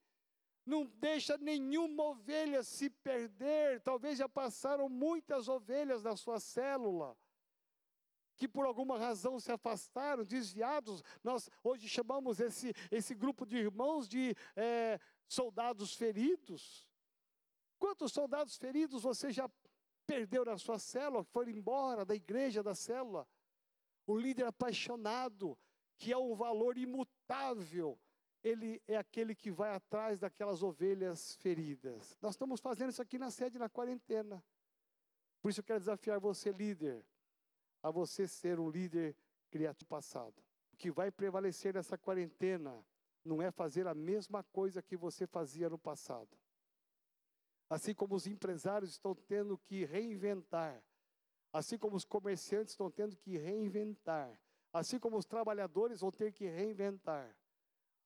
[0.64, 3.80] não deixa nenhuma ovelha se perder.
[3.80, 7.16] Talvez já passaram muitas ovelhas na sua célula,
[8.36, 11.02] que por alguma razão se afastaram, desviados.
[11.22, 16.88] Nós hoje chamamos esse, esse grupo de irmãos de é, soldados feridos.
[17.78, 19.50] Quantos soldados feridos você já
[20.06, 23.26] perdeu na sua célula, foram embora da igreja, da célula?
[24.06, 25.56] O líder apaixonado,
[25.96, 27.98] que é um valor imutável
[28.42, 32.18] ele é aquele que vai atrás daquelas ovelhas feridas.
[32.20, 34.42] Nós estamos fazendo isso aqui na sede na quarentena.
[35.40, 37.04] Por isso eu quero desafiar você, líder,
[37.82, 39.16] a você ser um líder
[39.50, 40.34] criativo passado.
[40.72, 42.84] O que vai prevalecer nessa quarentena
[43.24, 46.36] não é fazer a mesma coisa que você fazia no passado.
[47.68, 50.82] Assim como os empresários estão tendo que reinventar,
[51.52, 54.38] assim como os comerciantes estão tendo que reinventar,
[54.72, 57.36] assim como os trabalhadores vão ter que reinventar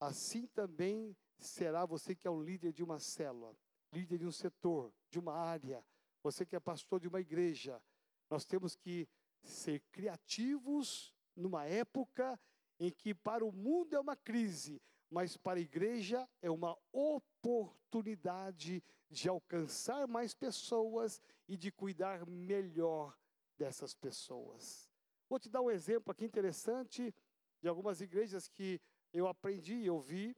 [0.06, 3.56] assim também será você que é um líder de uma célula,
[3.92, 5.84] líder de um setor, de uma área,
[6.22, 7.82] você que é pastor de uma igreja.
[8.30, 9.08] Nós temos que
[9.42, 12.40] ser criativos numa época
[12.78, 14.80] em que para o mundo é uma crise,
[15.10, 23.16] mas para a igreja é uma oportunidade de alcançar mais pessoas e de cuidar melhor
[23.56, 24.90] dessas pessoas.
[25.28, 27.14] Vou te dar um exemplo aqui interessante
[27.60, 28.80] de algumas igrejas que
[29.14, 30.36] eu aprendi, eu vi.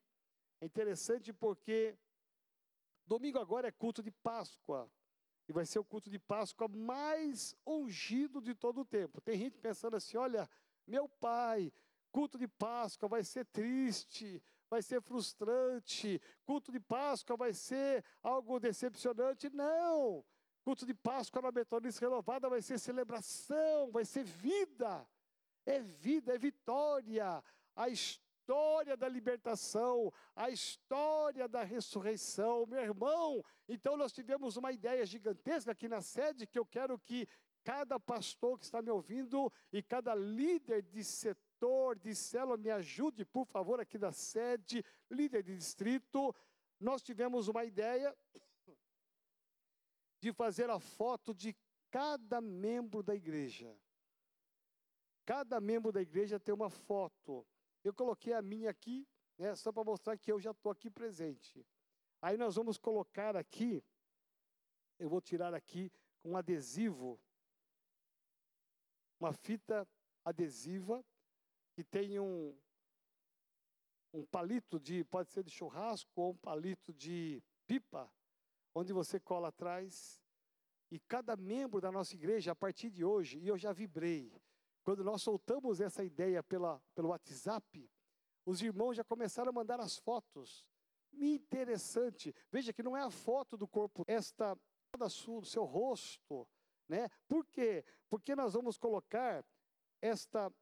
[0.60, 1.96] É interessante porque
[3.06, 4.90] domingo agora é culto de Páscoa.
[5.48, 9.20] E vai ser o culto de Páscoa mais ungido de todo o tempo.
[9.20, 10.48] Tem gente pensando assim: olha,
[10.86, 11.72] meu pai,
[12.12, 18.60] culto de Páscoa vai ser triste, vai ser frustrante, culto de Páscoa vai ser algo
[18.60, 19.48] decepcionante.
[19.50, 20.24] Não!
[20.64, 25.08] Culto de Páscoa na Metodista Renovada vai ser celebração, vai ser vida.
[25.64, 27.42] É vida, é vitória.
[27.76, 32.64] A história história da libertação, a história da ressurreição.
[32.64, 37.26] Meu irmão, então nós tivemos uma ideia gigantesca aqui na sede que eu quero que
[37.64, 43.24] cada pastor que está me ouvindo e cada líder de setor, de célula, me ajude,
[43.24, 46.32] por favor, aqui da sede, líder de distrito.
[46.78, 48.16] Nós tivemos uma ideia
[50.20, 51.56] de fazer a foto de
[51.90, 53.76] cada membro da igreja.
[55.24, 57.44] Cada membro da igreja tem uma foto.
[57.86, 59.06] Eu coloquei a minha aqui,
[59.38, 61.64] né, só para mostrar que eu já estou aqui presente.
[62.20, 63.80] Aí nós vamos colocar aqui,
[64.98, 65.92] eu vou tirar aqui
[66.24, 67.20] um adesivo,
[69.20, 69.86] uma fita
[70.24, 71.04] adesiva
[71.74, 72.58] que tem um,
[74.12, 78.12] um palito de, pode ser de churrasco ou um palito de pipa,
[78.74, 80.20] onde você cola atrás.
[80.90, 84.32] E cada membro da nossa igreja, a partir de hoje, e eu já vibrei,
[84.86, 87.90] quando nós soltamos essa ideia pela, pelo WhatsApp,
[88.44, 90.64] os irmãos já começaram a mandar as fotos.
[91.12, 92.32] Interessante.
[92.52, 94.56] Veja que não é a foto do corpo, esta
[94.96, 96.48] do seu rosto,
[96.88, 97.08] né?
[97.26, 97.84] Por quê?
[98.08, 99.44] Porque nós vamos colocar
[100.00, 100.52] esta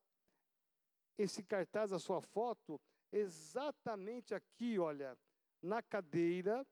[1.19, 2.81] esse cartaz a sua foto
[3.13, 5.19] exatamente aqui, olha,
[5.61, 6.67] na cadeira,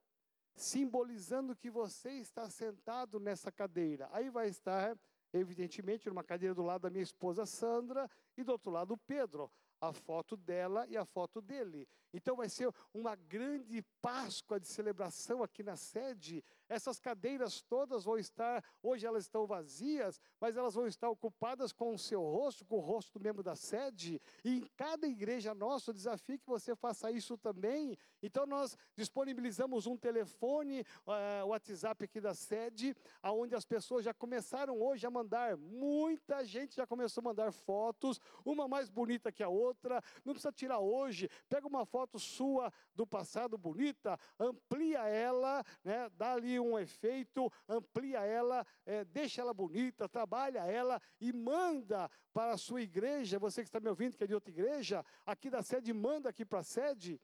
[0.57, 4.09] simbolizando que você está sentado nessa cadeira.
[4.11, 4.99] Aí vai estar
[5.33, 9.51] evidentemente, numa cadeira do lado da minha esposa Sandra e do outro lado o Pedro
[9.81, 11.89] a foto dela e a foto dele.
[12.13, 16.45] Então vai ser uma grande Páscoa de celebração aqui na sede.
[16.69, 21.95] Essas cadeiras todas vão estar, hoje elas estão vazias, mas elas vão estar ocupadas com
[21.95, 24.21] o seu rosto, com o rosto do membro da sede.
[24.45, 27.97] E em cada igreja nossa, o desafio é que você faça isso também.
[28.21, 34.83] Então nós disponibilizamos um telefone, uh, WhatsApp aqui da sede, aonde as pessoas já começaram
[34.83, 35.57] hoje a mandar.
[35.57, 40.53] Muita gente já começou a mandar fotos, uma mais bonita que a outra, não precisa
[40.53, 46.79] tirar hoje, pega uma foto sua do passado bonita, amplia ela, né, dá ali um
[46.79, 53.39] efeito, amplia ela, é, deixa ela bonita, trabalha ela e manda para a sua igreja,
[53.39, 56.45] você que está me ouvindo, que é de outra igreja, aqui da sede, manda aqui
[56.45, 57.21] para a sede,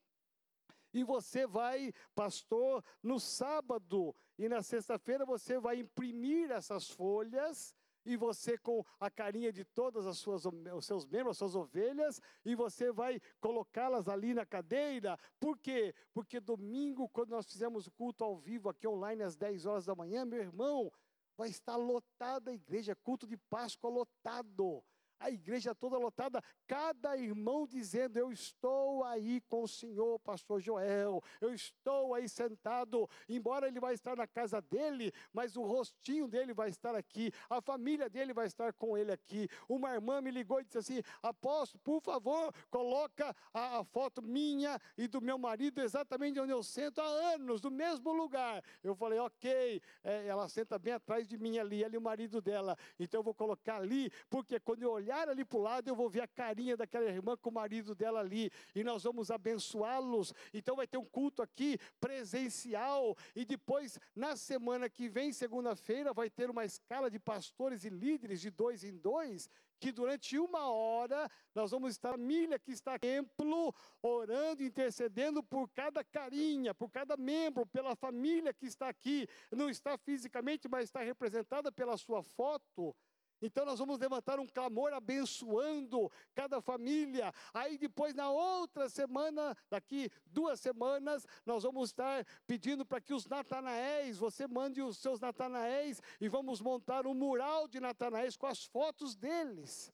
[0.92, 7.74] e você vai, pastor, no sábado e na sexta-feira você vai imprimir essas folhas
[8.08, 12.20] e você com a carinha de todas as suas, os seus membros, as suas ovelhas,
[12.42, 15.18] e você vai colocá-las ali na cadeira.
[15.38, 15.94] Por quê?
[16.14, 19.94] Porque domingo, quando nós fizemos o culto ao vivo aqui online às 10 horas da
[19.94, 20.90] manhã, meu irmão,
[21.36, 24.82] vai estar lotada a igreja, culto de Páscoa lotado.
[25.20, 31.22] A igreja toda lotada, cada irmão dizendo: Eu estou aí com o Senhor, Pastor Joel,
[31.40, 36.54] eu estou aí sentado, embora ele vai estar na casa dele, mas o rostinho dele
[36.54, 39.48] vai estar aqui, a família dele vai estar com ele aqui.
[39.68, 44.80] Uma irmã me ligou e disse assim: Apóstolo, por favor, coloca a, a foto minha
[44.96, 48.62] e do meu marido exatamente onde eu sento há anos, no mesmo lugar.
[48.82, 52.76] Eu falei: Ok, é, ela senta bem atrás de mim ali, ali o marido dela,
[52.98, 56.08] então eu vou colocar ali, porque quando eu olhar ali para o lado, eu vou
[56.08, 60.34] ver a carinha daquela irmã com o marido dela ali, e nós vamos abençoá-los.
[60.52, 66.28] Então vai ter um culto aqui presencial, e depois, na semana que vem, segunda-feira, vai
[66.28, 69.48] ter uma escala de pastores e líderes de dois em dois,
[69.80, 75.42] que durante uma hora nós vamos estar, a família que está no templo, orando, intercedendo
[75.42, 80.84] por cada carinha, por cada membro, pela família que está aqui, não está fisicamente, mas
[80.84, 82.94] está representada pela sua foto.
[83.40, 87.32] Então nós vamos levantar um clamor abençoando cada família.
[87.54, 93.26] Aí depois, na outra semana, daqui duas semanas, nós vamos estar pedindo para que os
[93.26, 98.64] Natanaéis, você mande os seus Natanaéis e vamos montar um mural de Natanaéis com as
[98.64, 99.92] fotos deles.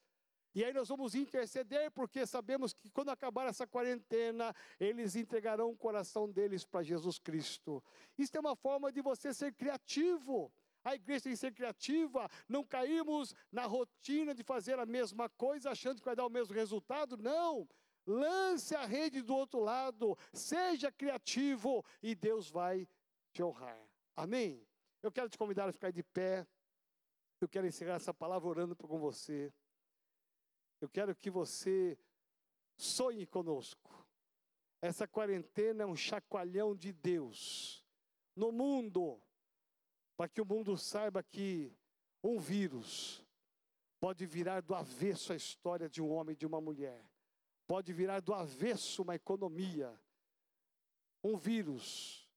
[0.54, 5.76] E aí nós vamos interceder, porque sabemos que quando acabar essa quarentena, eles entregarão o
[5.76, 7.82] coração deles para Jesus Cristo.
[8.16, 10.52] Isso é uma forma de você ser criativo.
[10.84, 15.70] A igreja tem que ser criativa, não cairmos na rotina de fazer a mesma coisa
[15.70, 17.16] achando que vai dar o mesmo resultado.
[17.16, 17.66] Não.
[18.06, 22.86] Lance a rede do outro lado, seja criativo e Deus vai
[23.32, 23.80] te honrar.
[24.14, 24.66] Amém?
[25.02, 26.46] Eu quero te convidar a ficar de pé.
[27.40, 29.52] Eu quero encerrar essa palavra orando com você.
[30.80, 31.98] Eu quero que você
[32.76, 34.06] sonhe conosco.
[34.82, 37.82] Essa quarentena é um chacoalhão de Deus
[38.36, 39.18] no mundo
[40.16, 41.72] para que o mundo saiba que
[42.22, 43.24] um vírus
[44.00, 47.04] pode virar do avesso a história de um homem e de uma mulher,
[47.66, 49.98] pode virar do avesso uma economia.
[51.22, 52.28] Um vírus,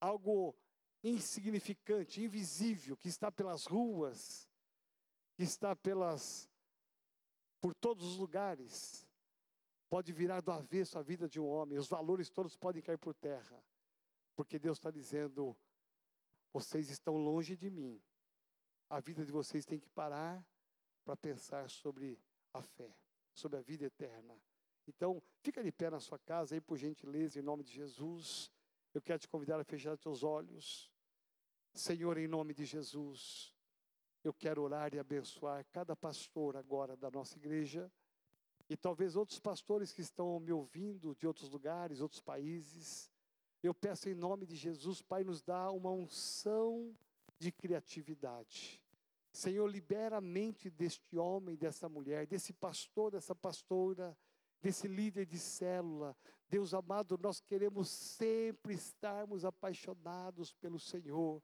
[0.00, 0.54] algo
[1.02, 4.48] insignificante, invisível, que está pelas ruas,
[5.34, 6.48] que está pelas
[7.60, 9.06] por todos os lugares,
[9.88, 13.14] pode virar do avesso a vida de um homem, os valores todos podem cair por
[13.14, 13.64] terra,
[14.36, 15.56] porque Deus está dizendo:
[16.54, 18.00] vocês estão longe de mim.
[18.88, 20.46] A vida de vocês tem que parar
[21.04, 22.16] para pensar sobre
[22.52, 22.96] a fé,
[23.32, 24.40] sobre a vida eterna.
[24.86, 28.52] Então, fica de pé na sua casa aí, por gentileza, em nome de Jesus.
[28.94, 30.92] Eu quero te convidar a fechar teus olhos.
[31.74, 33.52] Senhor, em nome de Jesus,
[34.22, 37.90] eu quero orar e abençoar cada pastor agora da nossa igreja
[38.68, 43.10] e talvez outros pastores que estão me ouvindo de outros lugares, outros países.
[43.64, 46.94] Eu peço em nome de Jesus, Pai, nos dá uma unção
[47.38, 48.84] de criatividade.
[49.32, 54.14] Senhor, libera a mente deste homem, dessa mulher, desse pastor, dessa pastora,
[54.60, 56.14] desse líder de célula.
[56.46, 61.42] Deus amado, nós queremos sempre estarmos apaixonados pelo Senhor.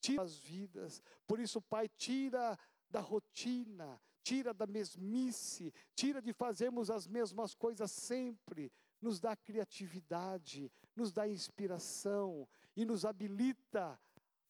[0.00, 1.02] Tira as vidas.
[1.26, 2.56] Por isso, Pai, tira
[2.88, 10.70] da rotina, tira da mesmice, tira de fazermos as mesmas coisas sempre nos dá criatividade,
[10.98, 12.46] nos dá inspiração
[12.76, 13.98] e nos habilita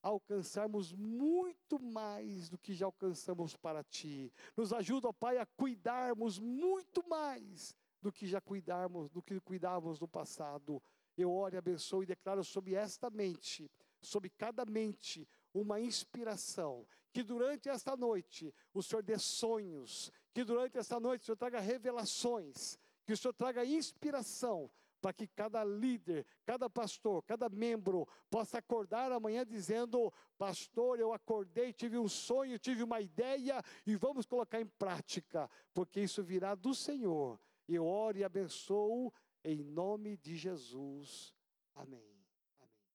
[0.02, 4.32] a alcançarmos muito mais do que já alcançamos para ti.
[4.56, 10.00] Nos ajuda, ó Pai, a cuidarmos muito mais do que já cuidarmos, do que cuidávamos
[10.00, 10.82] no passado.
[11.16, 13.70] Eu oro e abençoo e declaro sobre esta mente,
[14.00, 16.86] sobre cada mente, uma inspiração.
[17.12, 21.60] Que durante esta noite o Senhor dê sonhos, que durante esta noite o Senhor traga
[21.60, 24.70] revelações, que o Senhor traga inspiração
[25.00, 31.72] para que cada líder, cada pastor, cada membro possa acordar amanhã dizendo: Pastor, eu acordei,
[31.72, 36.74] tive um sonho, tive uma ideia e vamos colocar em prática, porque isso virá do
[36.74, 37.40] Senhor.
[37.68, 39.12] Eu oro e abençoo
[39.44, 41.34] em nome de Jesus.
[41.74, 42.17] Amém.